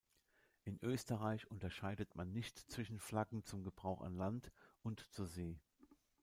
In 0.63 0.79
Österreich 0.81 1.45
unterscheidet 1.51 2.15
man 2.15 2.31
nicht 2.31 2.57
zwischen 2.71 2.97
Flaggen 2.97 3.43
zum 3.43 3.63
Gebrauch 3.63 4.01
an 4.01 4.15
Land 4.15 4.51
und 4.81 4.99
zur 5.13 5.27
See. 5.27 5.59